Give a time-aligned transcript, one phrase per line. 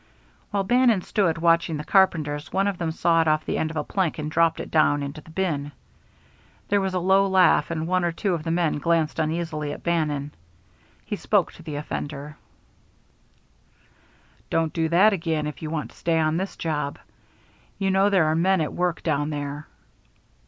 [0.49, 3.83] While Bannon stood watching the carpenters, one of them sawed off the end of a
[3.83, 5.73] plank and dropped it down into the bin.
[6.69, 9.83] There was a low laugh, and one or two of the men glanced uneasily at
[9.83, 10.31] Bannon.
[11.05, 12.35] He spoke to the offender
[14.49, 16.97] "Don't do that again if you want to stay on this job.
[17.77, 19.67] You know there are men at work down there."